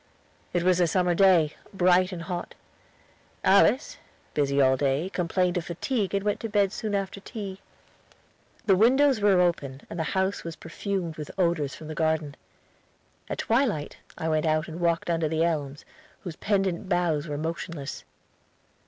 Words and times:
It 0.51 0.63
was 0.63 0.79
a 0.79 0.87
summer 0.87 1.13
day, 1.13 1.53
bright 1.75 2.11
and 2.11 2.23
hot. 2.23 2.55
Alice, 3.43 3.97
busy 4.33 4.59
all 4.59 4.75
day, 4.75 5.11
complained 5.13 5.57
of 5.57 5.65
fatigue 5.65 6.15
and 6.15 6.23
went 6.25 6.39
to 6.39 6.49
bed 6.49 6.73
soon 6.73 6.95
after 6.95 7.19
tea. 7.19 7.61
The 8.65 8.75
windows 8.75 9.21
were 9.21 9.39
open 9.39 9.85
and 9.91 9.99
the 9.99 10.17
house 10.17 10.43
was 10.43 10.55
perfumed 10.55 11.17
with 11.17 11.29
odors 11.37 11.75
from 11.75 11.87
the 11.87 11.93
garden. 11.93 12.33
At 13.29 13.37
twilight 13.45 13.97
I 14.17 14.27
went 14.27 14.47
out 14.47 14.67
and 14.67 14.79
walked 14.79 15.07
under 15.11 15.27
the 15.29 15.43
elms, 15.43 15.85
whose 16.21 16.35
pendant 16.35 16.89
boughs 16.89 17.27
were 17.27 17.37
motionless. 17.37 18.03